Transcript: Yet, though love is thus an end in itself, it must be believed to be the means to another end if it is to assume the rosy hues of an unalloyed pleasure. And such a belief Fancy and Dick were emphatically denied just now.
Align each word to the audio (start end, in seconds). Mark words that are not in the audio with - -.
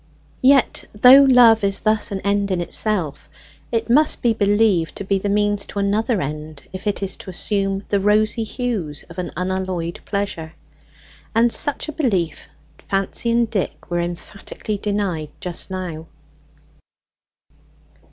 Yet, 0.41 0.85
though 0.95 1.21
love 1.29 1.63
is 1.63 1.81
thus 1.81 2.09
an 2.11 2.21
end 2.21 2.49
in 2.49 2.59
itself, 2.59 3.29
it 3.71 3.87
must 3.87 4.23
be 4.23 4.33
believed 4.33 4.95
to 4.95 5.03
be 5.03 5.19
the 5.19 5.29
means 5.29 5.63
to 5.67 5.77
another 5.77 6.19
end 6.23 6.63
if 6.73 6.87
it 6.87 7.03
is 7.03 7.15
to 7.17 7.29
assume 7.29 7.83
the 7.89 7.99
rosy 7.99 8.43
hues 8.43 9.03
of 9.11 9.19
an 9.19 9.29
unalloyed 9.37 9.99
pleasure. 10.03 10.53
And 11.35 11.51
such 11.53 11.87
a 11.87 11.91
belief 11.91 12.47
Fancy 12.79 13.29
and 13.29 13.47
Dick 13.47 13.91
were 13.91 13.99
emphatically 14.01 14.77
denied 14.79 15.29
just 15.39 15.69
now. 15.69 16.07